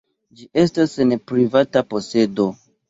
Ĝi 0.37 0.47
estas 0.61 0.95
en 1.05 1.13
privata 1.33 1.87
posedo. 1.95 2.53